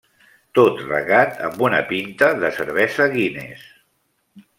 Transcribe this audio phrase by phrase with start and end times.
[0.59, 3.69] Tot regat amb una pinta de cervesa Guinness.